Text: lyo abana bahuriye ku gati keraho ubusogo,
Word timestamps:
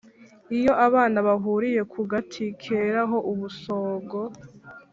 lyo 0.55 0.73
abana 0.87 1.17
bahuriye 1.27 1.81
ku 1.91 1.99
gati 2.11 2.43
keraho 2.61 3.17
ubusogo, 3.31 4.19